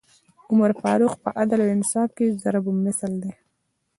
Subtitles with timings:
[0.49, 3.31] عمر فاروق په عدل او انصاف کي ضَرب مثل دی